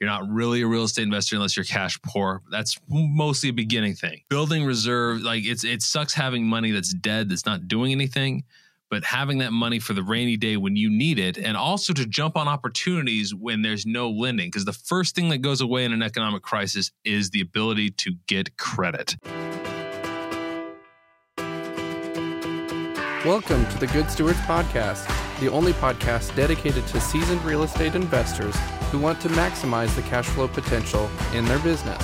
[0.00, 2.40] You're not really a real estate investor unless you're cash poor.
[2.50, 4.22] That's mostly a beginning thing.
[4.30, 8.44] Building reserve, like it's it sucks having money that's dead that's not doing anything,
[8.88, 12.06] but having that money for the rainy day when you need it, and also to
[12.06, 14.46] jump on opportunities when there's no lending.
[14.46, 18.14] Because the first thing that goes away in an economic crisis is the ability to
[18.26, 19.16] get credit.
[23.26, 25.06] Welcome to the Good Stewards Podcast,
[25.40, 28.56] the only podcast dedicated to seasoned real estate investors
[28.90, 32.02] who want to maximize the cash flow potential in their business.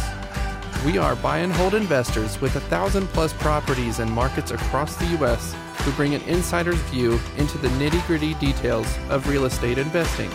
[0.84, 5.06] We are buy and hold investors with a thousand plus properties and markets across the
[5.18, 5.54] U.S.
[5.78, 10.30] who bring an insider's view into the nitty gritty details of real estate investing.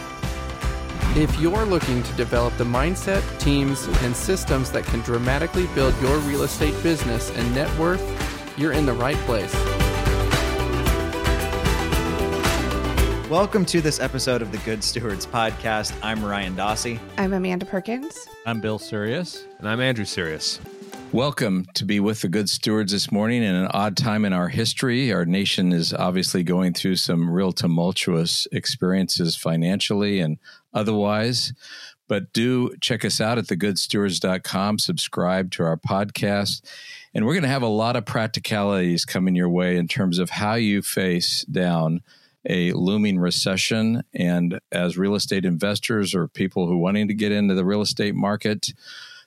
[1.15, 6.17] If you're looking to develop the mindset, teams, and systems that can dramatically build your
[6.19, 8.01] real estate business and net worth,
[8.57, 9.80] you're in the right place.
[13.31, 15.97] Welcome to this episode of the Good Stewards Podcast.
[16.03, 16.99] I'm Ryan Dossey.
[17.17, 18.27] I'm Amanda Perkins.
[18.45, 19.45] I'm Bill Syrios.
[19.57, 20.59] And I'm Andrew Syrios.
[21.13, 24.49] Welcome to be with the good stewards this morning in an odd time in our
[24.49, 25.13] history.
[25.13, 30.37] Our nation is obviously going through some real tumultuous experiences financially and
[30.73, 31.53] otherwise.
[32.09, 36.63] But do check us out at thegoodstewards.com, subscribe to our podcast.
[37.13, 40.31] And we're going to have a lot of practicalities coming your way in terms of
[40.31, 42.01] how you face down
[42.47, 44.03] a looming recession.
[44.13, 48.15] And as real estate investors or people who wanting to get into the real estate
[48.15, 48.67] market,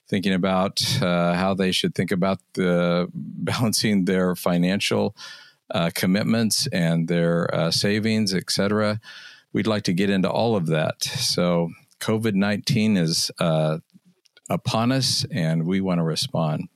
[0.08, 5.16] thinking about uh, how they should think about the balancing their financial
[5.70, 9.00] uh, commitments and their uh, savings, et cetera.
[9.52, 11.02] We'd like to get into all of that.
[11.04, 13.78] So COVID nineteen is uh,
[14.50, 16.68] upon us, and we want to respond.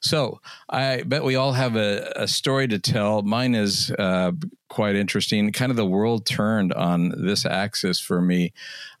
[0.00, 3.22] So I bet we all have a, a story to tell.
[3.22, 4.32] Mine is uh,
[4.68, 5.52] quite interesting.
[5.52, 8.52] Kind of the world turned on this axis for me.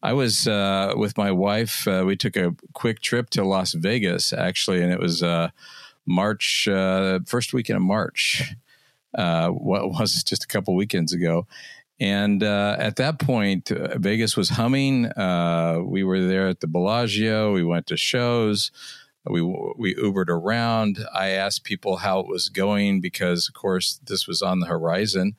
[0.02, 1.86] I was uh, with my wife.
[1.86, 5.50] Uh, we took a quick trip to Las Vegas, actually, and it was uh,
[6.06, 8.54] March, uh, first weekend of March.
[9.16, 11.46] Uh, what was just a couple weekends ago.
[11.98, 15.06] And uh, at that point, Vegas was humming.
[15.06, 17.54] Uh, we were there at the Bellagio.
[17.54, 18.70] We went to shows
[19.28, 20.98] we we Ubered around.
[21.14, 25.36] I asked people how it was going because, of course, this was on the horizon.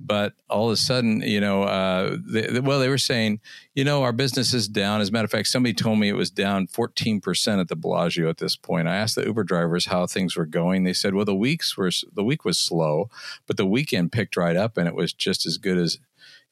[0.00, 3.40] But all of a sudden, you know, uh, they, well, they were saying,
[3.74, 5.00] you know, our business is down.
[5.00, 8.30] As a matter of fact, somebody told me it was down 14% at the Bellagio
[8.30, 8.86] at this point.
[8.86, 10.84] I asked the Uber drivers how things were going.
[10.84, 13.10] They said, well, the weeks were the week was slow,
[13.48, 15.98] but the weekend picked right up, and it was just as good as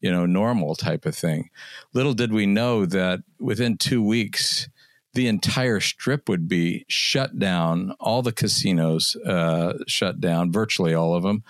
[0.01, 1.51] you know normal type of thing.
[1.93, 4.69] Little did we know that within two weeks
[5.17, 7.95] the entire strip would be shut down.
[7.99, 11.43] All the casinos uh, shut down, virtually all of them.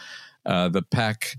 [0.46, 1.36] Uh, the Pac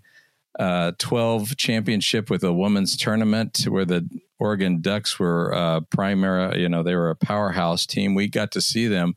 [0.59, 6.67] uh, 12 championship with a women's tournament where the Oregon Ducks were uh, primary, you
[6.67, 8.13] know, they were a powerhouse team.
[8.13, 9.15] We got to see them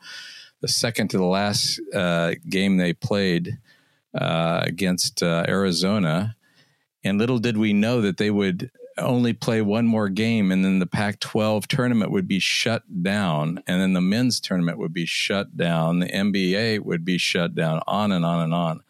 [0.60, 3.58] the second to the last uh, game they played
[4.14, 6.36] uh, against uh, Arizona.
[7.02, 10.78] And little did we know that they would only play one more game and then
[10.78, 15.06] the Pac 12 tournament would be shut down and then the men's tournament would be
[15.06, 16.00] shut down.
[16.00, 18.82] The NBA would be shut down, on and on and on.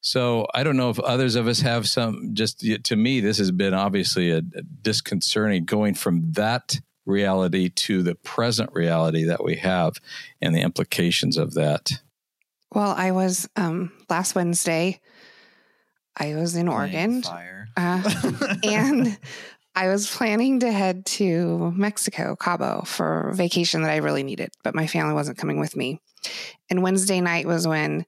[0.00, 3.50] So I don't know if others of us have some, just to me, this has
[3.50, 9.56] been obviously a, a disconcerting going from that reality to the present reality that we
[9.56, 9.94] have
[10.40, 11.90] and the implications of that.
[12.72, 15.00] Well, I was um, last Wednesday
[16.16, 17.22] I was in Oregon.
[17.76, 18.02] Uh,
[18.64, 19.18] and
[19.74, 24.74] I was planning to head to Mexico, Cabo, for vacation that I really needed, but
[24.74, 26.00] my family wasn't coming with me.
[26.68, 28.04] And Wednesday night was when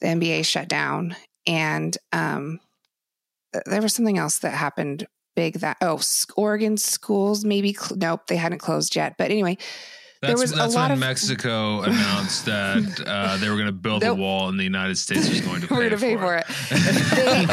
[0.00, 1.16] the NBA shut down.
[1.46, 2.60] And um,
[3.64, 6.00] there was something else that happened big that, oh,
[6.36, 9.14] Oregon schools maybe, cl- nope, they hadn't closed yet.
[9.16, 9.56] But anyway,
[10.20, 13.66] that's, there was that's a lot when of Mexico announced that uh, they were going
[13.66, 14.18] to build Nope.
[14.18, 16.46] a wall and the United States was going to pay, we're to pay for it.
[16.70, 17.46] They-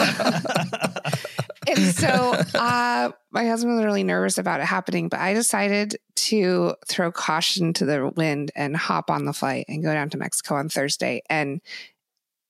[1.67, 6.75] and so uh, my husband was really nervous about it happening, but I decided to
[6.87, 10.55] throw caution to the wind and hop on the flight and go down to Mexico
[10.55, 11.22] on Thursday.
[11.29, 11.61] And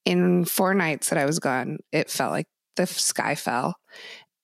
[0.05, 3.75] in four nights that I was gone, it felt like the sky fell.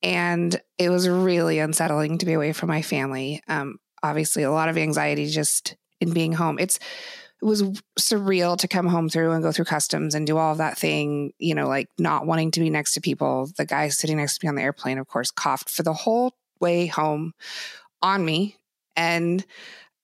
[0.04, 3.42] And it was really unsettling to be away from my family.
[3.48, 6.58] Um, obviously, a lot of anxiety just in being home.
[6.60, 6.80] It's
[7.42, 7.64] it was
[8.00, 11.34] surreal to come home through and go through customs and do all of that thing,
[11.40, 13.50] you know, like not wanting to be next to people.
[13.58, 16.36] The guy sitting next to me on the airplane, of course, coughed for the whole
[16.60, 17.34] way home
[18.04, 18.58] on me.
[18.96, 19.44] And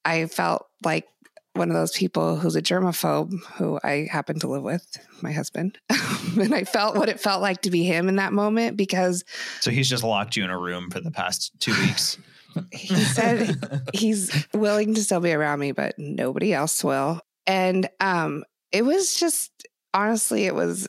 [0.03, 1.05] I felt like
[1.53, 5.77] one of those people who's a germaphobe who I happen to live with, my husband.
[6.39, 9.23] and I felt what it felt like to be him in that moment because
[9.61, 12.17] So he's just locked you in a room for the past two weeks.
[12.71, 13.55] he said
[13.93, 17.21] he's willing to still be around me, but nobody else will.
[17.45, 19.51] And um, it was just
[19.93, 20.87] honestly, it was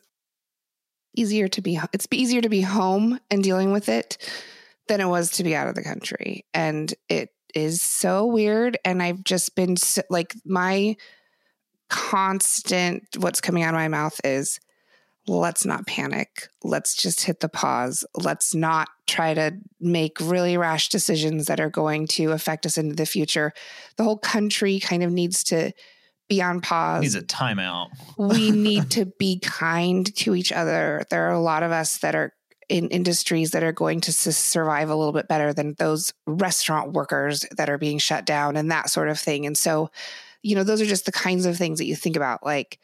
[1.16, 1.78] easier to be.
[1.92, 4.18] It's easier to be home and dealing with it
[4.88, 8.78] than it was to be out of the country, and it is so weird.
[8.84, 10.96] And I've just been so, like my
[11.88, 13.04] constant.
[13.18, 14.60] What's coming out of my mouth is
[15.28, 16.48] let's not panic.
[16.64, 18.04] Let's just hit the pause.
[18.14, 22.94] Let's not try to make really rash decisions that are going to affect us into
[22.94, 23.52] the future.
[23.96, 25.72] The whole country kind of needs to
[26.28, 27.02] be on pause.
[27.02, 27.88] Needs a timeout.
[28.16, 31.04] we need to be kind to each other.
[31.10, 32.32] There are a lot of us that are
[32.68, 37.46] in industries that are going to survive a little bit better than those restaurant workers
[37.56, 39.46] that are being shut down and that sort of thing.
[39.46, 39.90] And so,
[40.42, 42.78] you know, those are just the kinds of things that you think about like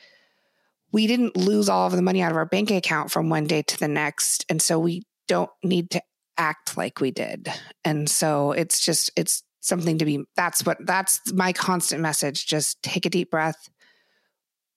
[0.94, 3.62] we didn't lose all of the money out of our bank account from one day
[3.62, 4.46] to the next.
[4.48, 6.02] And so we don't need to
[6.38, 7.48] act like we did.
[7.84, 12.46] And so it's just, it's something to be, that's what, that's my constant message.
[12.46, 13.68] Just take a deep breath.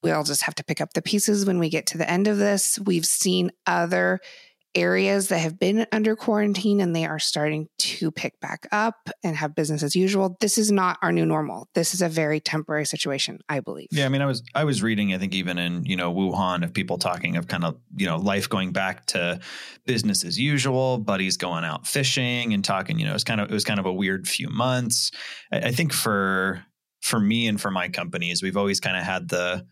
[0.02, 2.40] We'll just have to pick up the pieces when we get to the end of
[2.40, 2.80] this.
[2.84, 4.19] We've seen other
[4.75, 9.36] areas that have been under quarantine and they are starting to pick back up and
[9.36, 10.38] have business as usual.
[10.40, 11.68] This is not our new normal.
[11.74, 13.88] This is a very temporary situation, I believe.
[13.92, 16.64] Yeah, I mean, I was I was reading, I think even in you know Wuhan,
[16.64, 19.40] of people talking of kind of you know life going back to
[19.86, 20.98] business as usual.
[20.98, 23.00] Buddies going out fishing and talking.
[23.00, 25.12] You know, it's kind of it was kind of a weird few months.
[25.52, 26.64] I, I think for
[27.02, 29.66] for me and for my companies, we've always kind of had the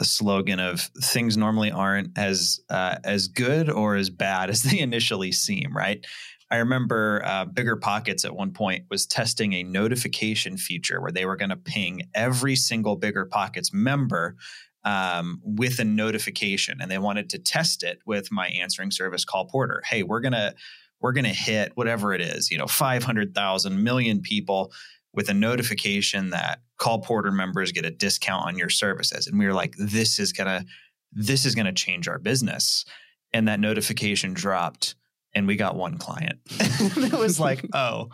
[0.00, 4.78] the slogan of things normally aren't as uh, as good or as bad as they
[4.88, 6.04] initially seem, right?
[6.50, 11.36] I remember uh, BiggerPockets at one point was testing a notification feature where they were
[11.36, 14.36] going to ping every single BiggerPockets member
[14.84, 19.44] um, with a notification, and they wanted to test it with my answering service call
[19.44, 19.82] porter.
[19.84, 20.54] Hey, we're gonna
[21.02, 24.72] we're gonna hit whatever it is, you know, five hundred thousand million people
[25.12, 29.26] with a notification that call porter members get a discount on your services.
[29.26, 30.64] And we were like this is gonna
[31.12, 32.84] this is gonna change our business.
[33.32, 34.94] And that notification dropped
[35.34, 36.38] and we got one client.
[36.50, 38.08] It was like oh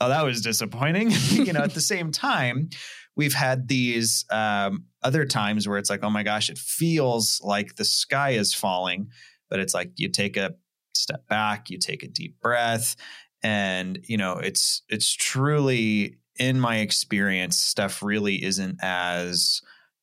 [0.00, 1.10] oh that was disappointing.
[1.30, 2.70] You know at the same time
[3.16, 7.76] we've had these um, other times where it's like oh my gosh it feels like
[7.76, 9.08] the sky is falling
[9.50, 10.54] but it's like you take a
[10.94, 12.96] step back you take a deep breath
[13.42, 19.60] and you know it's it's truly in my experience, stuff really isn't as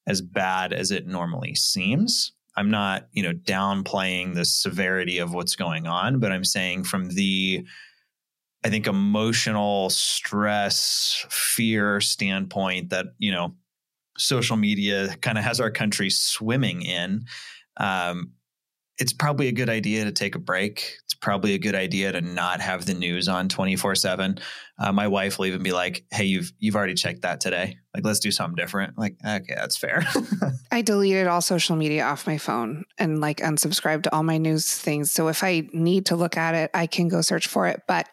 [0.07, 2.31] as bad as it normally seems.
[2.57, 7.09] I'm not, you know, downplaying the severity of what's going on, but I'm saying from
[7.09, 7.65] the
[8.63, 13.53] I think emotional stress, fear standpoint that, you know,
[14.17, 17.25] social media kind of has our country swimming in.
[17.77, 18.31] Um,
[18.97, 20.97] it's probably a good idea to take a break.
[21.03, 23.93] It's probably a good idea to not have the news on 24
[24.77, 27.77] uh, My wife will even be like, Hey, you've, you've already checked that today.
[27.93, 28.97] Like, let's do something different.
[28.97, 30.05] like, okay, that's fair.
[30.71, 34.77] I deleted all social media off my phone and like unsubscribed to all my news
[34.77, 35.11] things.
[35.11, 37.83] So if I need to look at it, I can go search for it.
[37.87, 38.07] But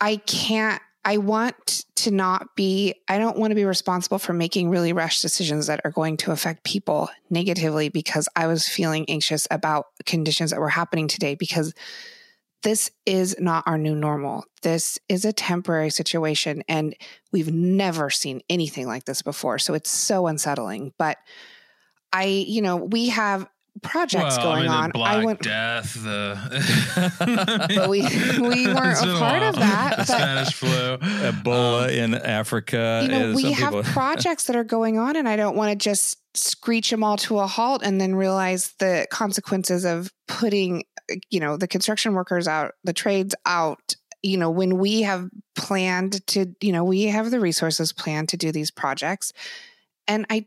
[0.00, 4.70] I can't I want to not be, I don't want to be responsible for making
[4.70, 9.46] really rash decisions that are going to affect people negatively because I was feeling anxious
[9.50, 11.74] about conditions that were happening today because
[12.64, 14.44] this is not our new normal.
[14.62, 16.96] This is a temporary situation and
[17.30, 19.58] we've never seen anything like this before.
[19.58, 20.92] So it's so unsettling.
[20.98, 21.18] But
[22.12, 23.46] I, you know, we have
[23.82, 24.90] projects well, going I mean, on.
[24.90, 26.38] Black I went Death, the
[27.76, 29.96] but we we weren't a part of that.
[30.04, 33.00] The Spanish flu, Ebola um, in Africa.
[33.02, 36.18] You know, we have projects that are going on, and I don't want to just
[36.36, 40.84] screech them all to a halt and then realize the consequences of putting,
[41.30, 43.96] you know, the construction workers out, the trades out.
[44.22, 48.38] You know, when we have planned to, you know, we have the resources planned to
[48.38, 49.34] do these projects.
[50.08, 50.46] And I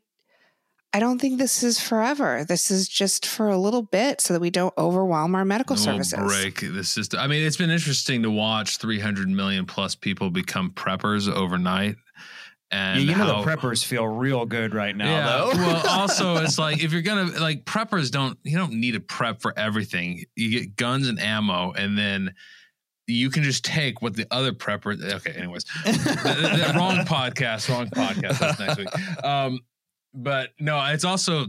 [0.94, 2.44] I don't think this is forever.
[2.44, 6.18] This is just for a little bit so that we don't overwhelm our medical services.
[6.18, 7.20] Break the system.
[7.20, 11.98] I mean, it's been interesting to watch 300 million plus people become preppers overnight.
[12.70, 15.52] And yeah, you know how, the preppers feel real good right now, yeah, though.
[15.54, 19.42] well, also it's like if you're gonna like preppers don't you don't need to prep
[19.42, 20.26] for everything.
[20.36, 22.34] You get guns and ammo, and then
[23.08, 25.02] you can just take what the other prepper.
[25.02, 25.64] Okay, anyways,
[26.76, 28.40] wrong podcast, wrong podcast.
[28.40, 29.24] That's next week.
[29.24, 29.62] Um,
[30.14, 31.48] but no, it's also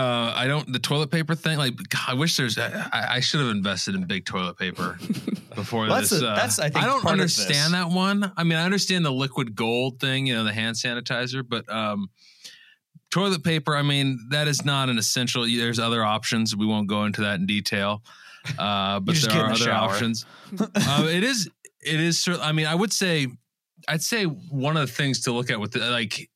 [0.00, 1.58] uh, I don't the toilet paper thing.
[1.58, 1.74] Like,
[2.08, 2.56] I wish there's.
[2.56, 4.98] I, I should have invested in big toilet paper
[5.54, 6.10] before well, this.
[6.10, 8.32] That's, a, uh, that's I think I don't understand that one.
[8.34, 12.08] I mean, I understand the liquid gold thing, you know, the hand sanitizer, but um,
[13.10, 13.76] toilet paper.
[13.76, 15.44] I mean, that is not an essential.
[15.44, 16.56] There's other options.
[16.56, 18.02] We won't go into that in detail.
[18.58, 19.90] Uh, but there are the other shower.
[19.90, 20.24] options.
[20.58, 21.50] uh, it is
[21.82, 22.26] it is.
[22.40, 23.26] I mean, I would say,
[23.86, 26.29] I'd say one of the things to look at with the, like,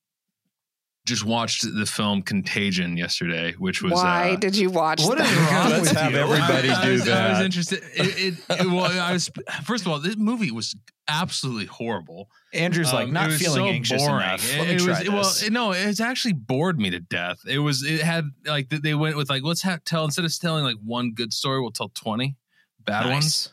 [1.06, 5.30] just watched the film Contagion yesterday, which was Why uh, did you watch What that?
[5.30, 6.18] is wrong Let's with have you?
[6.18, 7.82] everybody I, I do was, I was interested.
[7.94, 9.30] It, it, it- well, I was
[9.64, 10.75] first of all, this movie was
[11.06, 12.30] absolutely horrible.
[12.54, 14.25] Andrew's like Um, not feeling so anxious boring.
[14.25, 14.50] enough.
[14.54, 15.08] It, Let me it try was, this.
[15.11, 17.40] Well, it- no, it's actually bored me to death.
[17.46, 17.82] It was.
[17.82, 21.12] It had like they went with like let's ha- tell instead of telling like one
[21.12, 22.37] good story, we'll tell twenty
[22.84, 23.50] bad ones.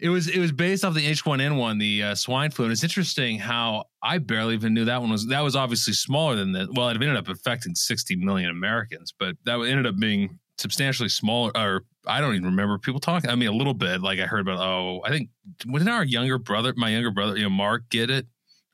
[0.00, 3.38] It was it was based off the H1N1, the uh, swine flu, and it's interesting
[3.38, 6.72] how I barely even knew that one was that was obviously smaller than that.
[6.72, 11.50] Well, it ended up affecting 60 million Americans, but that ended up being substantially smaller.
[11.56, 13.28] Or I don't even remember people talking.
[13.28, 14.00] I mean, a little bit.
[14.00, 14.60] Like I heard about.
[14.60, 18.26] Oh, I think didn't our younger brother, my younger brother, you know, Mark, get it?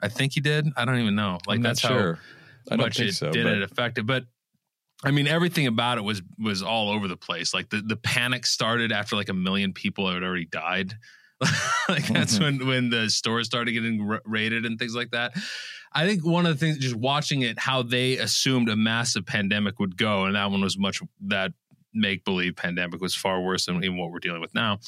[0.03, 0.67] I think he did.
[0.77, 1.39] I don't even know.
[1.47, 2.19] Like I'm not that's how sure.
[2.71, 3.31] I don't much think it so.
[3.31, 4.05] did but- it affect it.
[4.07, 4.25] But
[5.05, 7.53] I mean, everything about it was was all over the place.
[7.55, 10.95] Like the the panic started after like a million people had already died.
[11.89, 12.41] like that's Mhm.
[12.41, 15.35] when when the stores started getting ra- raided and things like that.
[15.93, 19.79] I think one of the things, just watching it, how they assumed a massive pandemic
[19.79, 21.53] would go, and that one was much that
[21.93, 24.81] make believe pandemic was far worse than even what we're dealing with now.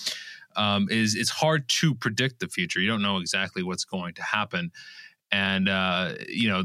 [0.57, 2.81] Um, is it's hard to predict the future.
[2.81, 4.73] You don't know exactly what's going to happen,
[5.31, 6.65] and uh, you know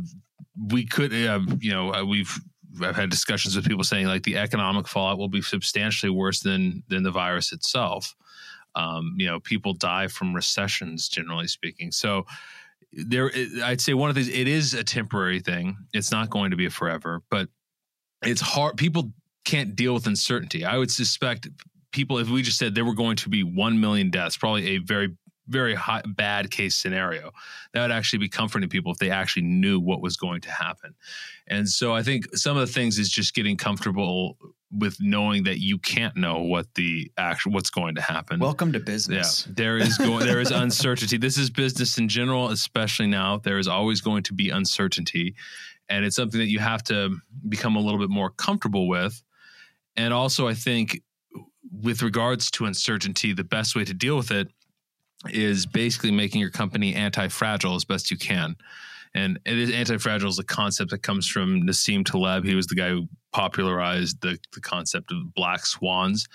[0.57, 2.39] we could, uh, you know, uh, we've
[2.81, 6.83] I've had discussions with people saying like the economic fallout will be substantially worse than
[6.87, 8.15] than the virus itself.
[8.75, 11.91] Um, you know, people die from recessions, generally speaking.
[11.91, 12.25] So
[12.93, 13.31] there,
[13.63, 15.77] I'd say one of these, it is a temporary thing.
[15.93, 17.49] It's not going to be forever, but
[18.21, 18.77] it's hard.
[18.77, 19.11] People
[19.45, 20.65] can't deal with uncertainty.
[20.65, 21.47] I would suspect
[21.91, 24.77] people, if we just said there were going to be 1 million deaths, probably a
[24.77, 25.15] very,
[25.51, 27.31] very high, bad case scenario,
[27.73, 30.95] that would actually be comforting people if they actually knew what was going to happen.
[31.47, 34.37] And so I think some of the things is just getting comfortable
[34.71, 38.39] with knowing that you can't know what the actual what's going to happen.
[38.39, 39.47] Welcome to yeah, business.
[39.49, 41.17] there is going there is uncertainty.
[41.17, 43.37] This is business in general, especially now.
[43.37, 45.35] There is always going to be uncertainty,
[45.89, 47.17] and it's something that you have to
[47.49, 49.21] become a little bit more comfortable with.
[49.97, 51.01] And also, I think
[51.71, 54.49] with regards to uncertainty, the best way to deal with it
[55.29, 58.55] is basically making your company anti-fragile as best you can.
[59.13, 62.45] And it is anti-fragile is a concept that comes from Nassim Taleb.
[62.45, 66.27] He was the guy who popularized the, the concept of black swans,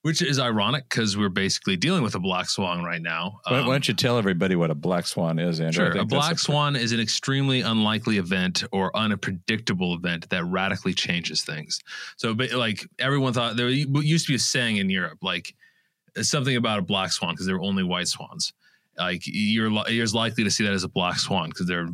[0.00, 3.38] which is ironic because we're basically dealing with a black swan right now.
[3.46, 5.92] Why, Um, why don't you tell everybody what a black swan is, Andrew?
[5.92, 6.00] Sure.
[6.00, 11.78] A black swan is an extremely unlikely event or unpredictable event that radically changes things.
[12.16, 15.54] So, but, like everyone thought, there used to be a saying in Europe, like
[16.20, 18.52] something about a black swan because there were only white swans.
[18.98, 21.88] Like you're you're as likely to see that as a black swan because they're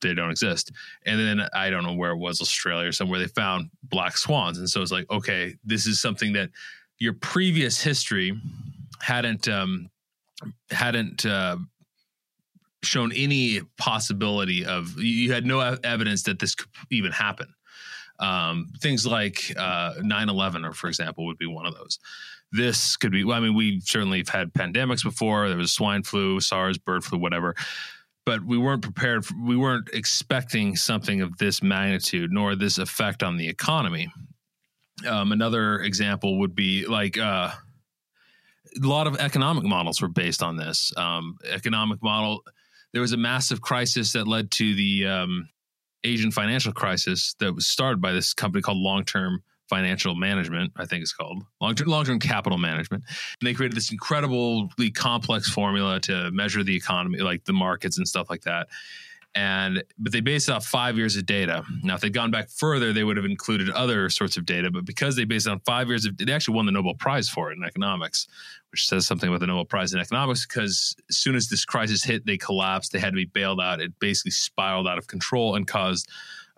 [0.00, 0.72] they don't exist.
[1.06, 3.20] And then I don't know where it was, Australia or somewhere.
[3.20, 6.50] They found black swans, and so it's like, okay, this is something that
[6.98, 8.38] your previous history
[9.00, 9.90] hadn't um,
[10.70, 11.56] hadn't uh,
[12.82, 17.52] shown any possibility of you had no evidence that this could even happen
[18.20, 21.98] um, things like uh, 9-11 or for example would be one of those.
[22.52, 25.48] This could be well, i mean we certainly have had pandemics before.
[25.48, 27.54] There was swine flu sars bird flu whatever.
[28.26, 33.22] But we weren't prepared for, we weren't expecting something of this magnitude nor this effect
[33.22, 34.12] on the economy.
[35.08, 40.56] Um, another example would be like uh, a lot of economic models were based on
[40.56, 40.92] this.
[40.96, 42.42] Um, economic model
[42.92, 45.48] there was a massive crisis that led to the um,
[46.04, 51.02] asian financial crisis that was started by this company called long-term financial management i think
[51.02, 51.42] it's called.
[51.60, 53.04] Long-term, long-term capital management.
[53.40, 58.08] And they created this incredibly complex formula to measure the economy like the markets and
[58.08, 58.66] stuff like that
[59.34, 61.62] and but they based it off five years of data.
[61.82, 64.70] Now, if they'd gone back further, they would have included other sorts of data.
[64.70, 67.28] But because they based it on five years of, they actually won the Nobel Prize
[67.28, 68.26] for it in economics,
[68.72, 70.46] which says something about the Nobel Prize in economics.
[70.46, 72.92] Because as soon as this crisis hit, they collapsed.
[72.92, 73.80] They had to be bailed out.
[73.80, 76.08] It basically spiraled out of control and caused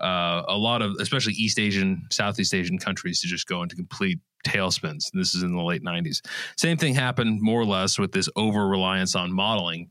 [0.00, 4.18] uh, a lot of, especially East Asian, Southeast Asian countries, to just go into complete
[4.46, 5.10] tailspins.
[5.12, 6.24] This is in the late '90s.
[6.56, 9.90] Same thing happened more or less with this over reliance on modeling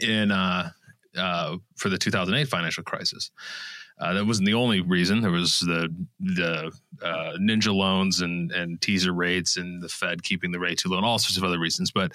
[0.00, 0.32] in.
[0.32, 0.70] Uh,
[1.16, 3.30] uh, for the 2008 financial crisis.
[4.00, 5.20] Uh, that wasn't the only reason.
[5.20, 10.52] There was the the uh, ninja loans and and teaser rates and the Fed keeping
[10.52, 11.90] the rate too low and all sorts of other reasons.
[11.90, 12.12] But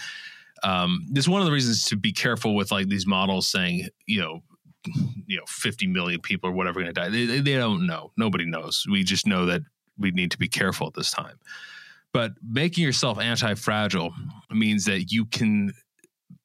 [0.63, 4.19] um, it's one of the reasons to be careful with like these models saying you
[4.19, 4.41] know
[5.27, 7.09] you know 50 million people or whatever are going to die.
[7.09, 8.11] They, they, they don't know.
[8.17, 8.85] Nobody knows.
[8.89, 9.61] We just know that
[9.97, 11.37] we need to be careful at this time.
[12.13, 14.13] But making yourself anti-fragile
[14.51, 15.73] means that you can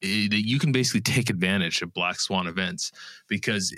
[0.03, 2.93] eh, that you can basically take advantage of black swan events
[3.29, 3.75] because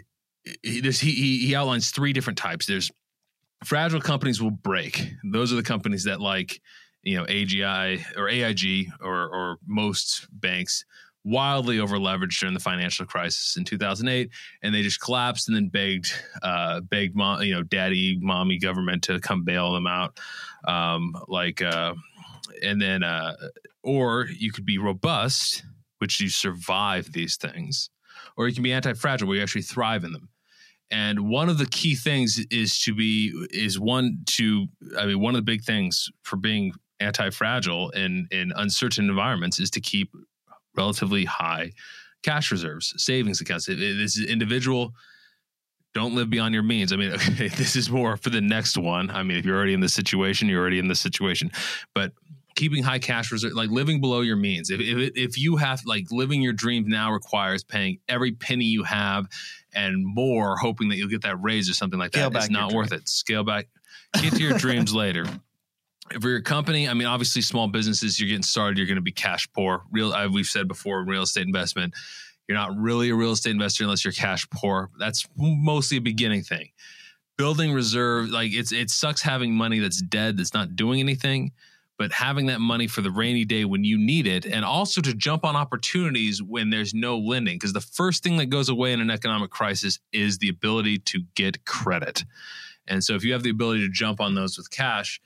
[0.62, 2.66] he, he, he he outlines three different types.
[2.66, 2.90] There's
[3.64, 5.12] fragile companies will break.
[5.24, 6.60] Those are the companies that like
[7.02, 10.84] you know AGI or AIG or or most banks
[11.24, 14.30] wildly overleveraged during the financial crisis in 2008,
[14.62, 19.04] and they just collapsed and then begged, uh, begged, mom, you know, daddy, mommy, government
[19.04, 20.18] to come bail them out.
[20.66, 21.94] Um, like, uh,
[22.62, 23.34] and then, uh,
[23.82, 25.64] or you could be robust,
[26.02, 27.88] which you survive these things,
[28.36, 30.28] or you can be anti-fragile, where you actually thrive in them.
[30.90, 34.66] And one of the key things is to be is one to
[34.98, 39.70] I mean one of the big things for being anti-fragile in in uncertain environments is
[39.70, 40.10] to keep
[40.76, 41.70] relatively high
[42.24, 43.68] cash reserves, savings accounts.
[43.68, 44.94] It, it, this is individual.
[45.94, 46.92] Don't live beyond your means.
[46.92, 49.08] I mean, okay, this is more for the next one.
[49.08, 51.52] I mean, if you're already in this situation, you're already in this situation.
[51.94, 52.10] But
[52.54, 54.70] keeping high cash reserve, like living below your means.
[54.70, 58.82] If, if if you have like living your dreams now requires paying every penny you
[58.84, 59.26] have
[59.74, 62.72] and more, hoping that you'll get that raise or something like Scale that, it's not
[62.72, 63.00] worth dream.
[63.00, 63.08] it.
[63.08, 63.68] Scale back.
[64.20, 65.24] Get to your dreams later.
[66.20, 69.12] For your company, I mean, obviously, small businesses, you're getting started, you're going to be
[69.12, 69.84] cash poor.
[69.90, 71.94] Real, uh, we've said before, in real estate investment,
[72.46, 74.90] you're not really a real estate investor unless you're cash poor.
[74.98, 76.70] That's mostly a beginning thing.
[77.38, 81.52] Building reserve, like it's it sucks having money that's dead, that's not doing anything
[81.98, 85.14] but having that money for the rainy day when you need it and also to
[85.14, 89.00] jump on opportunities when there's no lending because the first thing that goes away in
[89.00, 92.24] an economic crisis is the ability to get credit.
[92.88, 95.20] And so if you have the ability to jump on those with cash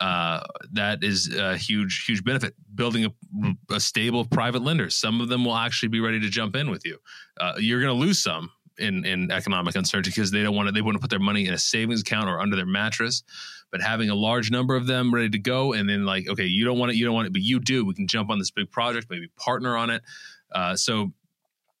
[0.00, 0.40] uh,
[0.72, 2.54] that is a huge huge benefit.
[2.74, 6.56] Building a, a stable private lenders some of them will actually be ready to jump
[6.56, 6.98] in with you.
[7.40, 10.72] Uh, you're going to lose some in, in economic uncertainty because they don't want to
[10.72, 13.22] they want to put their money in a savings account or under their mattress.
[13.70, 16.64] But having a large number of them ready to go and then like okay you
[16.64, 18.50] don't want it you don't want it but you do we can jump on this
[18.50, 20.02] big project maybe partner on it.
[20.52, 21.12] Uh, so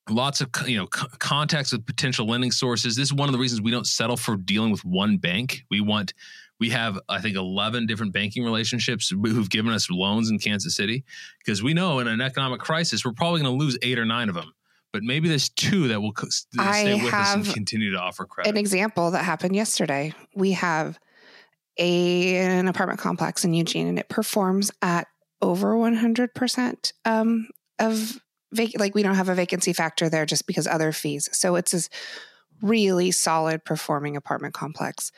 [0.08, 2.96] lots of you know c- contacts with potential lending sources.
[2.96, 5.64] This is one of the reasons we don't settle for dealing with one bank.
[5.70, 6.14] We want
[6.58, 11.04] we have i think 11 different banking relationships who've given us loans in kansas city.
[11.38, 14.28] Because we know in an economic crisis we're probably going to lose eight or nine
[14.28, 14.52] of them
[14.92, 17.98] but maybe there's two that will co- st- I stay with us and continue to
[17.98, 20.12] offer credit An example that happened yesterday.
[20.34, 20.98] We have
[21.78, 25.06] a an apartment complex in Eugene, and it performs at
[25.40, 28.20] over one hundred percent um, of
[28.52, 31.28] vac- like we don't have a vacancy factor there just because other fees.
[31.32, 31.88] So it's this
[32.60, 35.10] really solid performing apartment complex.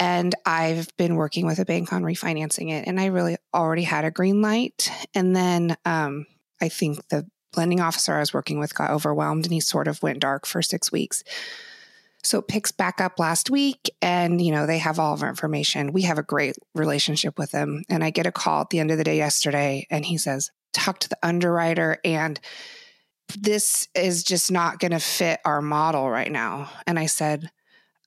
[0.00, 4.04] And I've been working with a bank on refinancing it, and I really already had
[4.04, 4.90] a green light.
[5.14, 6.26] And then um,
[6.60, 10.02] I think the lending officer I was working with got overwhelmed, and he sort of
[10.02, 11.22] went dark for six weeks.
[12.22, 15.28] So it picks back up last week, and you know they have all of our
[15.28, 15.92] information.
[15.92, 18.90] We have a great relationship with them, and I get a call at the end
[18.90, 22.40] of the day yesterday, and he says, "Talk to the underwriter, and
[23.38, 27.50] this is just not going to fit our model right now." And I said,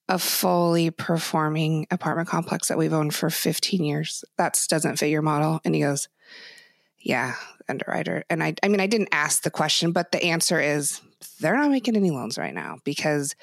[0.10, 5.22] "A fully performing apartment complex that we've owned for 15 years that doesn't fit your
[5.22, 6.10] model," and he goes,
[7.02, 7.36] "Yeah,
[7.68, 11.02] underwriter." And I, I mean, I didn't ask the question, but the answer is
[11.40, 13.36] they're not making any loans right now because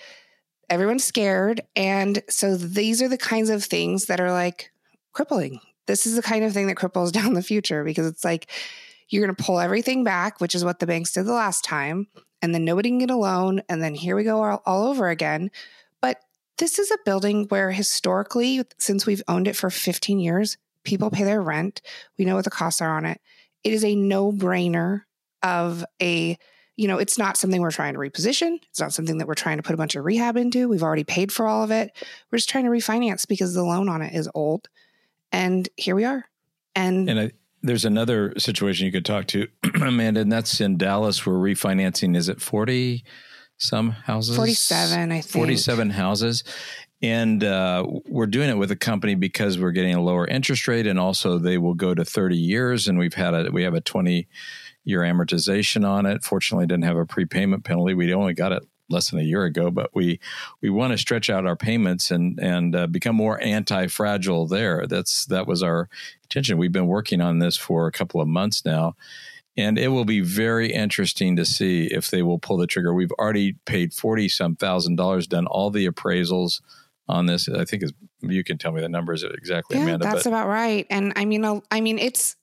[0.71, 1.61] everyone's scared.
[1.77, 4.71] And so these are the kinds of things that are like
[5.13, 5.61] crippling.
[5.87, 8.51] This is the kind of thing that cripples down the future because it's like
[9.09, 12.07] you're going to pull everything back, which is what the banks did the last time.
[12.43, 13.63] And then nobody can get a loan.
[13.69, 15.51] And then here we go all, all over again.
[16.01, 16.21] But
[16.59, 21.25] this is a building where historically, since we've owned it for 15 years, people pay
[21.25, 21.81] their rent.
[22.19, 23.21] We know what the costs are on it.
[23.69, 25.03] It is a no brainer
[25.43, 26.39] of a
[26.77, 28.61] you know, it's not something we're trying to reposition.
[28.71, 30.69] It's not something that we're trying to put a bunch of rehab into.
[30.69, 31.91] We've already paid for all of it.
[32.31, 34.69] We're just trying to refinance because the loan on it is old.
[35.33, 36.25] And here we are.
[36.77, 37.33] And, And I,
[37.65, 41.27] there's another situation you could talk to, Amanda, and that's in Dallas.
[41.27, 42.17] We're refinancing.
[42.17, 43.05] Is it 40
[43.57, 44.37] some houses?
[44.37, 45.33] 47, I think.
[45.33, 46.45] 47 houses.
[47.01, 50.87] And uh, we're doing it with a company because we're getting a lower interest rate,
[50.87, 52.89] and also they will go to 30 years.
[52.89, 54.27] And we've had a we have a 20
[54.85, 56.25] year amortization on it.
[56.25, 57.95] Fortunately, didn't have a prepayment penalty.
[57.95, 60.19] We only got it less than a year ago, but we
[60.61, 64.47] we want to stretch out our payments and and uh, become more anti fragile.
[64.47, 65.89] There, that's that was our
[66.25, 66.59] intention.
[66.59, 68.97] We've been working on this for a couple of months now.
[69.57, 72.95] And it will be very interesting to see if they will pull the trigger.
[72.95, 76.61] We've already paid forty some thousand dollars, done all the appraisals
[77.09, 77.49] on this.
[77.49, 80.05] I think is you can tell me the numbers exactly, yeah, Amanda.
[80.05, 80.87] that's but about right.
[80.91, 82.37] And I mean, I mean, it's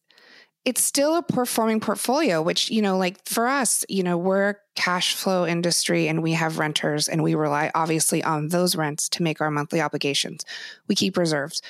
[0.65, 4.56] it's still a performing portfolio, which you know, like for us, you know, we're a
[4.75, 9.23] cash flow industry, and we have renters, and we rely obviously on those rents to
[9.23, 10.43] make our monthly obligations.
[10.88, 11.62] We keep reserves.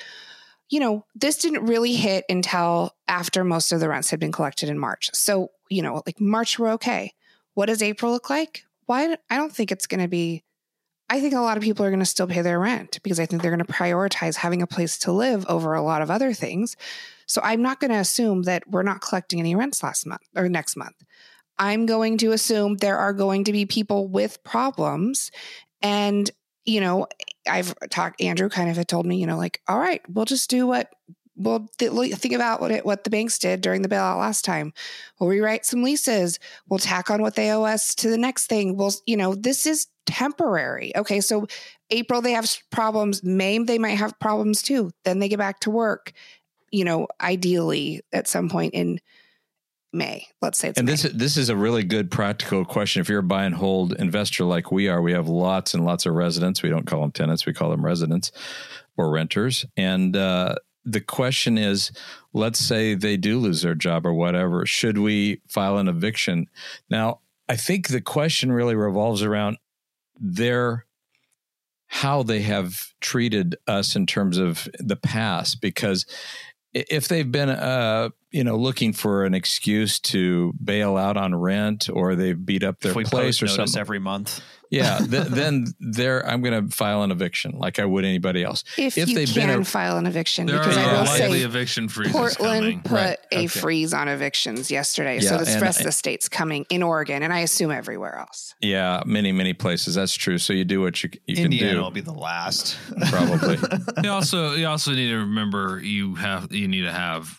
[0.68, 4.68] You know, this didn't really hit until after most of the rents had been collected
[4.68, 5.10] in March.
[5.14, 7.12] So, you know, like March, we're okay.
[7.54, 8.64] What does April look like?
[8.86, 9.16] Why?
[9.30, 10.42] I don't think it's going to be
[11.08, 13.26] I think a lot of people are going to still pay their rent because I
[13.26, 16.32] think they're going to prioritize having a place to live over a lot of other
[16.32, 16.76] things.
[17.26, 20.48] So I'm not going to assume that we're not collecting any rents last month or
[20.48, 20.96] next month.
[21.58, 25.30] I'm going to assume there are going to be people with problems.
[25.80, 26.30] And,
[26.64, 27.06] you know,
[27.48, 30.50] I've talked, Andrew kind of had told me, you know, like, all right, we'll just
[30.50, 30.92] do what
[31.36, 34.72] we'll th- think about what it, what the banks did during the bailout last time.
[35.18, 36.38] We'll rewrite some leases.
[36.68, 38.76] We'll tack on what they owe us to the next thing.
[38.76, 40.96] We'll, you know, this is temporary.
[40.96, 41.46] Okay, so
[41.90, 43.22] April they have problems.
[43.22, 44.90] May they might have problems too.
[45.04, 46.12] Then they get back to work.
[46.72, 49.00] You know, ideally at some point in
[49.92, 50.26] May.
[50.42, 50.92] Let's say and May.
[50.92, 53.00] this this is a really good practical question.
[53.00, 56.06] If you're a buy and hold investor like we are, we have lots and lots
[56.06, 56.62] of residents.
[56.62, 58.32] We don't call them tenants; we call them residents
[58.96, 59.64] or renters.
[59.76, 61.90] And uh, the question is,
[62.32, 64.64] let's say they do lose their job or whatever.
[64.64, 66.46] Should we file an eviction?
[66.88, 69.58] Now, I think the question really revolves around
[70.18, 70.86] their
[71.88, 76.04] how they have treated us in terms of the past because
[76.72, 81.88] if they've been uh, you know looking for an excuse to bail out on rent
[81.92, 84.40] or they've beat up their place or something every month.
[84.70, 88.64] Yeah th- then there i'm going to file an eviction like i would anybody else
[88.76, 91.04] if, if you they've can been a- file an eviction, There because are I will
[91.06, 92.80] likely say eviction freezes Portland coming.
[92.82, 93.46] put Right, a okay.
[93.46, 95.14] freeze on evictions yesterday.
[95.20, 97.70] Yeah, so the and rest I- of the state's coming in Oregon, and I assume
[97.70, 98.54] everywhere else.
[98.60, 101.56] yeah many many places that's true so you do what you, you can do.
[101.56, 102.76] Indiana will be the last.
[103.10, 103.58] Probably.
[104.02, 107.36] you also you also need to remember you have you need to have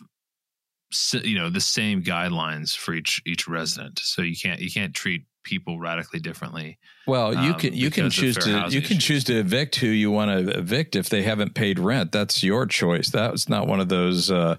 [1.23, 5.25] you know the same guidelines for each each resident so you can't you can't treat
[5.47, 9.03] people radically differently Well, you um, can you can choose to you can issues.
[9.03, 12.11] choose to evict who you want to evict if they haven't paid rent.
[12.11, 13.09] That's your choice.
[13.11, 14.57] That was not one of those uh,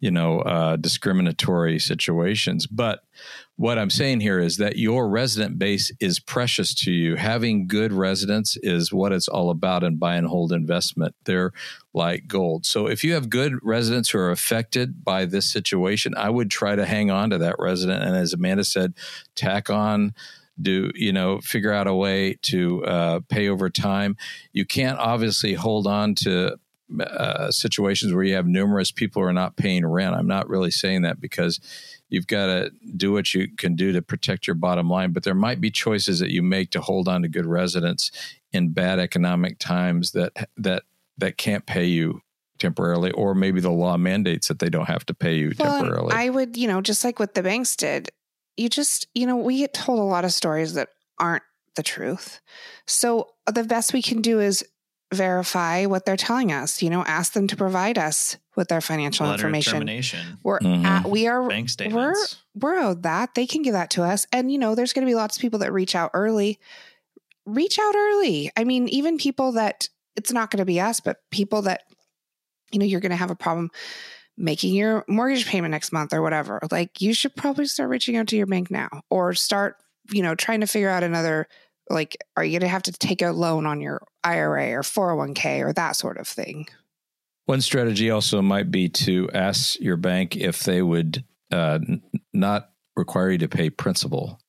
[0.00, 2.66] you know uh, discriminatory situations.
[2.66, 3.00] But
[3.56, 7.14] what I'm saying here is that your resident base is precious to you.
[7.14, 11.14] Having good residents is what it's all about in buy and hold investment.
[11.24, 11.52] They're
[11.92, 12.66] like gold.
[12.66, 16.74] So if you have good residents who are affected by this situation, I would try
[16.74, 18.02] to hang on to that resident.
[18.02, 18.94] And as Amanda said,
[19.36, 20.14] tack on
[20.60, 24.16] do you know figure out a way to uh, pay over time
[24.52, 26.56] you can't obviously hold on to
[27.00, 30.70] uh, situations where you have numerous people who are not paying rent i'm not really
[30.70, 31.58] saying that because
[32.08, 35.34] you've got to do what you can do to protect your bottom line but there
[35.34, 38.10] might be choices that you make to hold on to good residents
[38.52, 40.82] in bad economic times that that
[41.18, 42.20] that can't pay you
[42.58, 46.12] temporarily or maybe the law mandates that they don't have to pay you Well, temporarily
[46.12, 48.10] I would, you know, just like what the banks did,
[48.56, 51.42] you just, you know, we get told a lot of stories that aren't
[51.74, 52.40] the truth.
[52.86, 54.64] So the best we can do is
[55.12, 59.26] verify what they're telling us, you know, ask them to provide us with their financial
[59.26, 60.38] Letter information.
[60.42, 60.84] We're Mhm.
[60.84, 62.36] at, we are bank statements.
[62.54, 63.34] we're owed that.
[63.34, 64.26] They can give that to us.
[64.32, 66.58] And, you know, there's going to be lots of people that reach out early.
[67.46, 68.50] Reach out early.
[68.56, 71.82] I mean, even people that it's not going to be us, but people that,
[72.72, 73.70] you know, you're going to have a problem
[74.36, 76.60] making your mortgage payment next month or whatever.
[76.70, 79.76] Like, you should probably start reaching out to your bank now or start,
[80.10, 81.46] you know, trying to figure out another.
[81.90, 85.60] Like, are you going to have to take a loan on your IRA or 401k
[85.60, 86.68] or that sort of thing?
[87.46, 91.78] One strategy also might be to ask your bank if they would uh,
[92.32, 94.40] not require you to pay principal,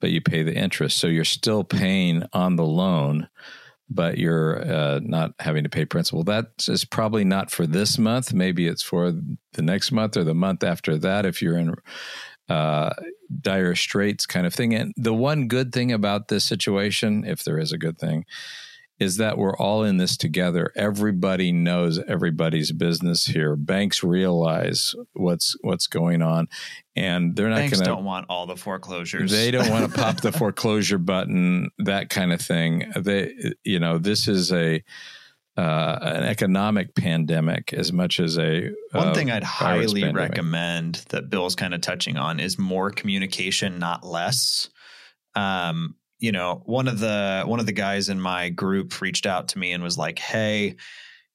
[0.00, 0.98] but you pay the interest.
[0.98, 3.28] So you're still paying on the loan,
[3.88, 6.24] but you're uh, not having to pay principal.
[6.24, 8.34] That is probably not for this month.
[8.34, 9.12] Maybe it's for
[9.52, 11.74] the next month or the month after that if you're in
[12.48, 12.90] uh,
[13.40, 14.74] dire straits kind of thing.
[14.74, 18.24] And the one good thing about this situation, if there is a good thing,
[18.98, 20.72] is that we're all in this together.
[20.74, 23.54] Everybody knows everybody's business here.
[23.54, 26.48] Banks realize what's what's going on,
[26.94, 29.30] and they're not going don't want all the foreclosures.
[29.30, 32.90] They don't want to pop the foreclosure button, that kind of thing.
[32.96, 34.82] They, you know, this is a
[35.56, 40.30] uh, an economic pandemic as much as a One uh, thing I'd highly pandemic.
[40.30, 44.68] recommend that Bill's kind of touching on is more communication, not less.
[45.34, 49.48] Um, you know, one of the one of the guys in my group reached out
[49.48, 50.76] to me and was like, "Hey,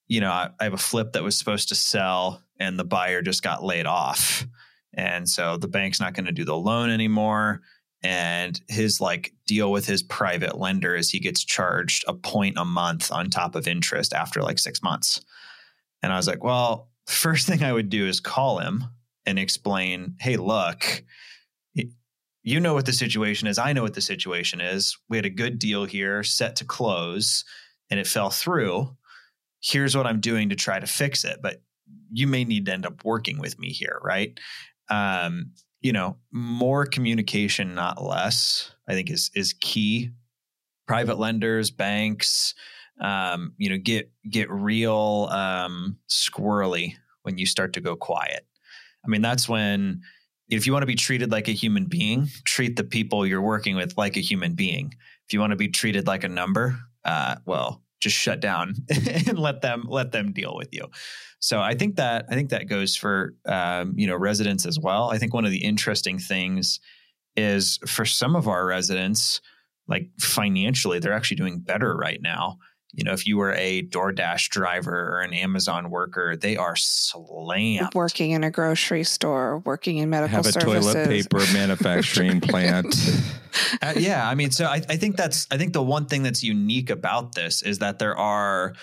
[0.07, 3.21] you know, I, I have a flip that was supposed to sell, and the buyer
[3.21, 4.45] just got laid off,
[4.93, 7.61] and so the bank's not going to do the loan anymore."
[8.03, 12.65] And his like deal with his private lender is he gets charged a point a
[12.65, 15.21] month on top of interest after like six months.
[16.01, 18.85] And I was like, well, first thing I would do is call him
[19.25, 21.03] and explain, hey, look,
[22.43, 23.59] you know what the situation is.
[23.59, 24.97] I know what the situation is.
[25.09, 27.45] We had a good deal here set to close
[27.89, 28.95] and it fell through.
[29.61, 31.39] Here's what I'm doing to try to fix it.
[31.41, 31.61] But
[32.11, 34.39] you may need to end up working with me here, right?
[34.89, 35.51] Um,
[35.81, 40.11] you know, more communication, not less, I think is is key.
[40.87, 42.53] Private lenders, banks,
[42.99, 48.45] um, you know, get get real um, squirrely when you start to go quiet.
[49.03, 50.01] I mean, that's when
[50.49, 53.75] if you want to be treated like a human being, treat the people you're working
[53.75, 54.93] with like a human being.
[55.25, 59.39] If you want to be treated like a number, uh, well, just shut down and
[59.39, 60.87] let them let them deal with you.
[61.39, 65.09] So I think that I think that goes for um, you know residents as well.
[65.11, 66.79] I think one of the interesting things
[67.37, 69.39] is for some of our residents,
[69.87, 72.57] like financially, they're actually doing better right now.
[72.93, 77.93] You know, if you were a DoorDash driver or an Amazon worker, they are slammed.
[77.95, 80.93] Working in a grocery store, working in medical Have a services.
[80.93, 82.93] toilet paper manufacturing plant.
[83.81, 86.43] Uh, yeah, I mean, so I, I think that's I think the one thing that's
[86.43, 88.73] unique about this is that there are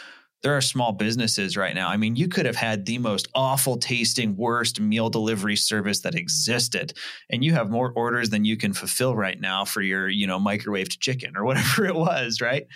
[0.43, 1.89] there are small businesses right now.
[1.89, 6.15] I mean, you could have had the most awful tasting, worst meal delivery service that
[6.15, 6.93] existed,
[7.31, 10.39] and you have more orders than you can fulfill right now for your, you know,
[10.39, 12.67] microwaved chicken or whatever it was, right?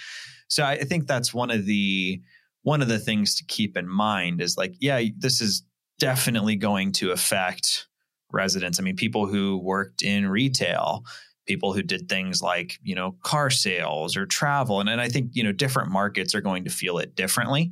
[0.49, 2.21] So I think that's one of the
[2.63, 5.65] one of the things to keep in mind is like, yeah, this is
[5.99, 7.89] definitely going to affect
[8.33, 8.79] residents.
[8.79, 11.05] I mean, people who worked in retail,
[11.47, 14.81] people who did things like, you know, car sales or travel.
[14.81, 17.71] And, and I think, you know, different markets are going to feel it differently.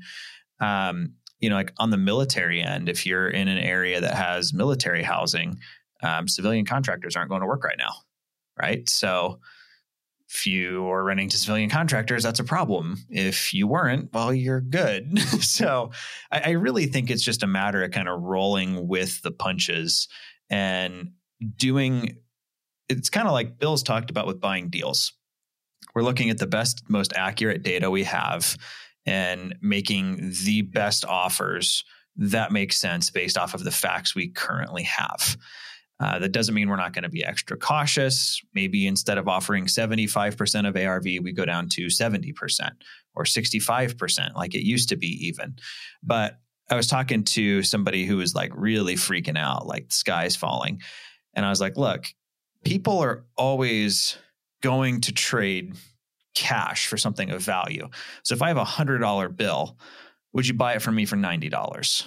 [0.60, 4.52] Um, you know, like on the military end, if you're in an area that has
[4.52, 5.58] military housing,
[6.02, 7.92] um, civilian contractors aren't going to work right now.
[8.60, 8.88] Right.
[8.88, 9.40] So,
[10.32, 12.98] if you are renting to civilian contractors, that's a problem.
[13.08, 15.18] If you weren't, well, you're good.
[15.40, 15.90] so
[16.30, 20.06] I, I, really think it's just a matter of kind of rolling with the punches
[20.48, 21.10] and
[21.56, 22.16] doing
[22.90, 25.12] it's kind of like Bill's talked about with buying deals.
[25.94, 28.56] We're looking at the best, most accurate data we have
[29.06, 31.84] and making the best offers
[32.16, 35.36] that make sense based off of the facts we currently have.
[36.00, 38.40] Uh, that doesn't mean we're not going to be extra cautious.
[38.54, 42.32] Maybe instead of offering 75% of ARV, we go down to 70%
[43.14, 45.56] or 65%, like it used to be, even.
[46.02, 46.38] But
[46.70, 50.80] I was talking to somebody who was like really freaking out, like the sky's falling.
[51.34, 52.06] And I was like, look,
[52.64, 54.16] people are always
[54.62, 55.74] going to trade
[56.34, 57.88] cash for something of value.
[58.22, 59.76] So if I have a $100 bill,
[60.32, 62.06] would you buy it from me for $90?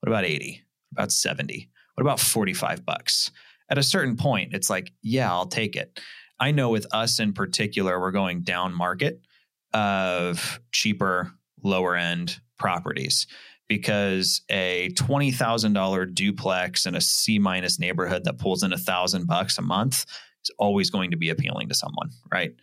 [0.00, 0.62] What about 80?
[0.92, 1.70] About 70?
[1.94, 3.30] What about 45 bucks?
[3.70, 5.98] At a certain point, it's like, yeah, I'll take it.
[6.38, 9.20] I know with us in particular, we're going down market
[9.72, 13.26] of cheaper, lower end properties
[13.68, 19.58] because a $20,000 duplex in a C minus neighborhood that pulls in a thousand bucks
[19.58, 20.04] a month
[20.42, 22.10] is always going to be appealing to someone.
[22.30, 22.54] Right.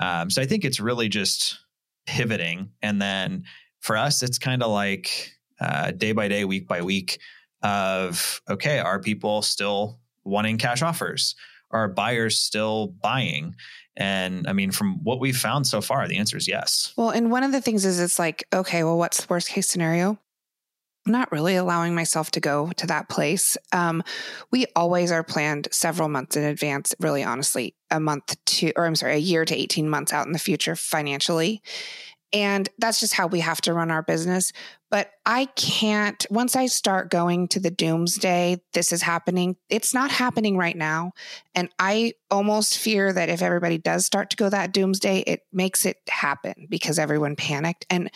[0.00, 1.58] Um, so I think it's really just
[2.06, 2.70] pivoting.
[2.82, 3.44] And then
[3.80, 7.18] for us, it's kind of like uh, day by day, week by week
[7.62, 11.34] of, okay, are people still wanting cash offers?
[11.70, 13.56] Are buyers still buying?
[13.96, 16.92] And I mean, from what we've found so far, the answer is yes.
[16.96, 19.68] Well, and one of the things is it's like, okay, well, what's the worst case
[19.68, 20.18] scenario?
[21.06, 23.58] Not really allowing myself to go to that place.
[23.72, 24.02] Um,
[24.50, 28.94] we always are planned several months in advance, really honestly, a month to, or I'm
[28.94, 31.62] sorry, a year to 18 months out in the future financially.
[32.34, 34.52] And that's just how we have to run our business.
[34.90, 39.56] But I can't, once I start going to the doomsday, this is happening.
[39.68, 41.12] It's not happening right now.
[41.54, 45.86] And I almost fear that if everybody does start to go that doomsday, it makes
[45.86, 47.86] it happen because everyone panicked.
[47.88, 48.10] And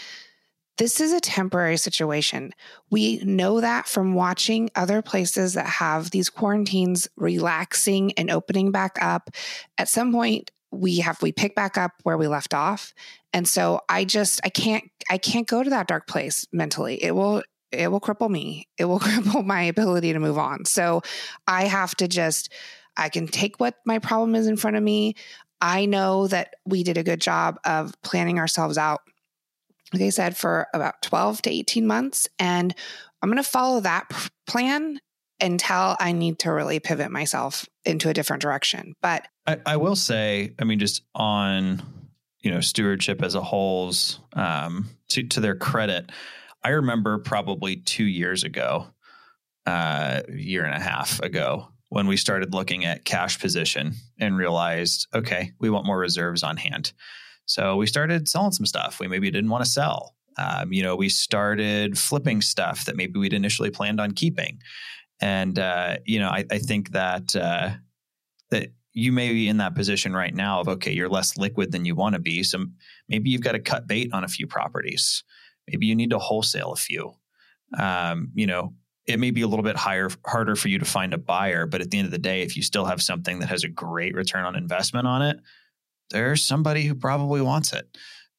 [0.79, 2.53] this is a temporary situation.
[2.89, 8.97] We know that from watching other places that have these quarantines relaxing and opening back
[9.01, 9.31] up.
[9.77, 12.95] At some point, we have we pick back up where we left off.
[13.33, 17.03] And so I just I can't I can't go to that dark place mentally.
[17.03, 18.69] It will it will cripple me.
[18.79, 20.65] It will cripple my ability to move on.
[20.65, 21.03] So
[21.47, 22.53] I have to just
[22.97, 25.15] I can take what my problem is in front of me.
[25.61, 29.01] I know that we did a good job of planning ourselves out
[29.93, 32.29] like I said, for about 12 to 18 months.
[32.39, 32.75] And
[33.23, 35.01] I'm going to follow that p- plan
[35.41, 38.95] until I need to really pivot myself into a different direction.
[39.01, 41.83] But I, I will say, I mean, just on,
[42.41, 46.11] you know, stewardship as a whole's, um, to, to their credit,
[46.63, 48.89] I remember probably two years ago,
[49.65, 55.07] uh, year and a half ago, when we started looking at cash position and realized,
[55.15, 56.93] okay, we want more reserves on hand.
[57.49, 60.15] So we started selling some stuff we maybe didn't want to sell.
[60.37, 64.61] Um, you know, we started flipping stuff that maybe we'd initially planned on keeping.
[65.21, 67.71] And uh, you know, I, I think that uh,
[68.51, 71.85] that you may be in that position right now of okay, you're less liquid than
[71.85, 72.43] you want to be.
[72.43, 72.67] So
[73.09, 75.25] maybe you've got to cut bait on a few properties.
[75.67, 77.15] Maybe you need to wholesale a few.
[77.79, 78.75] Um, you know,
[79.07, 81.81] it may be a little bit higher, harder for you to find a buyer, but
[81.81, 84.15] at the end of the day, if you still have something that has a great
[84.15, 85.39] return on investment on it,
[86.11, 87.87] there's somebody who probably wants it.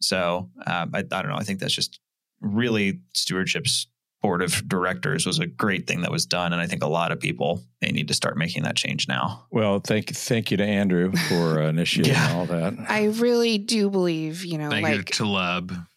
[0.01, 1.35] So um, I, I don't know.
[1.37, 1.99] I think that's just
[2.41, 3.87] really stewardship's
[4.21, 6.51] board of directors was a great thing that was done.
[6.51, 9.45] And I think a lot of people they need to start making that change now.
[9.51, 12.33] Well, thank thank you to Andrew for uh, initiating Yeah.
[12.33, 12.73] all that.
[12.89, 15.87] I really do believe, you know, Thank you like to Leb.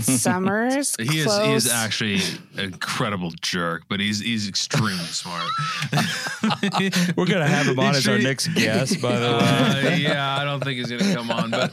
[0.00, 0.94] Summers.
[0.98, 2.20] He is he is actually
[2.56, 5.48] an incredible jerk, but he's he's extremely smart.
[7.16, 9.94] We're gonna have him on as our next guest, by the way.
[9.94, 11.72] Uh, yeah, I don't think he's gonna come on, but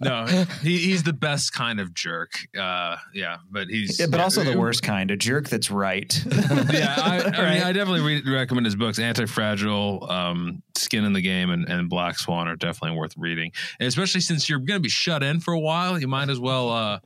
[0.00, 0.26] no,
[0.62, 2.32] he, he's the best kind of jerk.
[2.58, 6.24] Uh, yeah, but he's Yeah, but also the worst kind, a jerk that's right.
[6.72, 8.98] yeah, I, I mean, I definitely re- recommend his books.
[8.98, 13.52] Anti Fragile, um, Skin in the Game, and, and Black Swan are definitely worth reading.
[13.78, 16.40] And especially since you're going to be shut in for a while, you might as
[16.40, 16.98] well uh,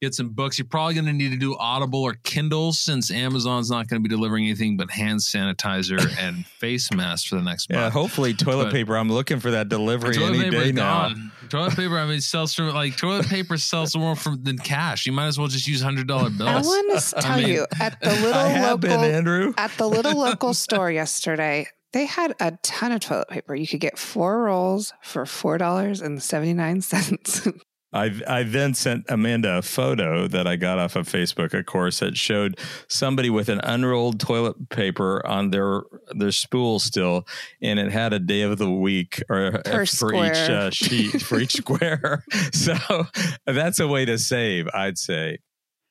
[0.00, 0.58] get some books.
[0.58, 4.08] You're probably going to need to do Audible or Kindle since Amazon's not going to
[4.08, 7.94] be delivering anything but hand sanitizer and face masks for the next Yeah, month.
[7.94, 8.96] hopefully toilet But- paper.
[8.96, 11.08] I'm looking for that delivery Toilet any day now.
[11.08, 11.32] gone.
[11.48, 15.06] Toilet paper, I mean, sells for like toilet paper sells more from than cash.
[15.06, 16.48] You might as well just use hundred dollar bills.
[16.48, 19.52] I want to tell mean, you at the little I have local been Andrew.
[19.58, 21.66] at the little local store yesterday.
[21.92, 23.54] They had a ton of toilet paper.
[23.54, 27.46] You could get four rolls for four dollars and seventy nine cents.
[27.94, 32.00] I I then sent Amanda a photo that I got off of Facebook, of course,
[32.00, 37.26] that showed somebody with an unrolled toilet paper on their their spool still,
[37.62, 41.38] and it had a day of the week or Per for each uh, sheet for
[41.38, 42.24] each square.
[42.52, 43.06] So
[43.46, 45.38] that's a way to save, I'd say.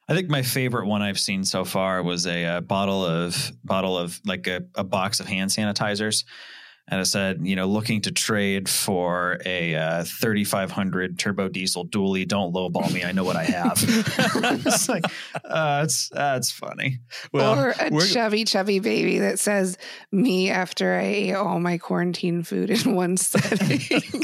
[0.07, 3.97] I think my favorite one I've seen so far was a, uh bottle of bottle
[3.97, 6.25] of like a, a box of hand sanitizers,
[6.89, 12.27] and I said, you know, looking to trade for a uh, 3500 turbo diesel dually.
[12.27, 13.03] Don't lowball me.
[13.03, 13.77] I know what I have.
[14.65, 15.05] it's like
[15.45, 16.99] uh, that's that's funny.
[17.31, 19.77] or a we're- chubby, chubby baby that says
[20.11, 23.79] "Me after I ate all my quarantine food in one setting."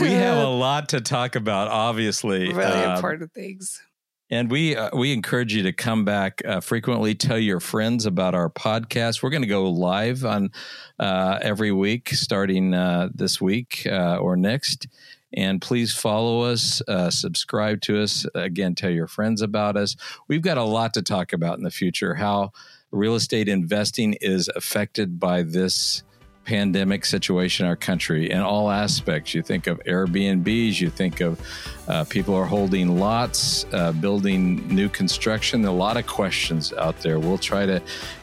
[0.00, 2.52] we have a lot to talk about, obviously.
[2.52, 3.80] really Um, important things.
[4.28, 7.14] And we uh, we encourage you to come back uh, frequently.
[7.14, 9.22] Tell your friends about our podcast.
[9.22, 10.50] We're going to go live on
[10.98, 14.88] uh, every week, starting uh, this week uh, or next.
[15.32, 18.26] And please follow us, uh, subscribe to us.
[18.34, 19.94] Again, tell your friends about us.
[20.28, 22.14] We've got a lot to talk about in the future.
[22.14, 22.52] How
[22.90, 26.02] real estate investing is affected by this
[26.46, 29.34] pandemic situation in our country in all aspects.
[29.34, 31.40] You think of Airbnbs, you think of
[31.88, 35.64] uh, people are holding lots, uh, building new construction.
[35.64, 37.18] A lot of questions out there.
[37.18, 37.82] We'll try to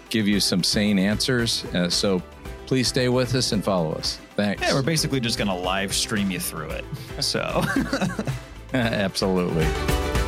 [0.09, 1.65] give you some sane answers.
[1.65, 2.23] Uh, so
[2.65, 4.19] please stay with us and follow us.
[4.35, 4.61] Thanks.
[4.61, 6.85] Yeah, we're basically just going to live stream you through it.
[7.19, 7.63] So.
[8.73, 10.22] Absolutely.